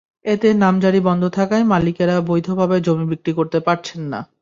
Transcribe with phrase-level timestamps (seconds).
[0.25, 4.19] এতে নামজারি বন্ধ থাকায় মালিকেরা বৈধভাবে জমি বিক্রি করতে পারছেন না।